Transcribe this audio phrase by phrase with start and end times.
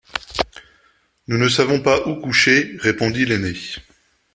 [1.27, 3.53] Nous ne savons pas où coucher, répondit l’aîné.